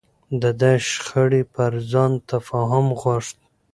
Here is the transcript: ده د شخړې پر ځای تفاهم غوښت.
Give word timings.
ده 0.41 0.49
د 0.61 0.63
شخړې 0.89 1.41
پر 1.53 1.73
ځای 1.91 2.13
تفاهم 2.31 2.85
غوښت. 3.01 3.37